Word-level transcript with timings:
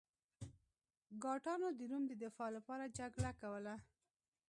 ګاټانو 1.23 1.67
د 1.77 1.79
روم 1.91 2.03
د 2.07 2.13
دفاع 2.23 2.49
لپاره 2.57 2.93
جګړه 2.97 3.31
کوله. 3.41 3.75